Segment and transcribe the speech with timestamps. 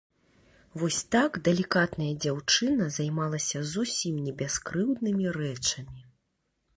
[0.83, 6.01] Вось так далікатная дзяўчына займалася зусім не бяскрыўднымі рэчамі.